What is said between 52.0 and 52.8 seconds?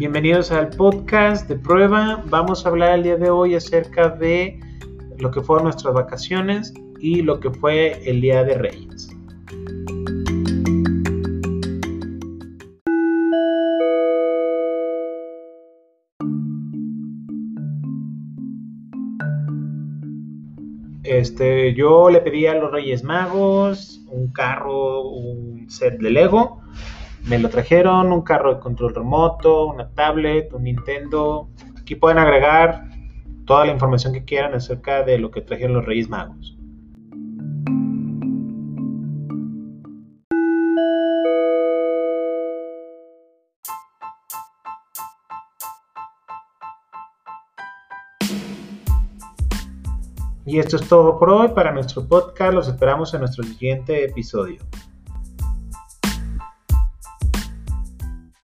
podcast. Los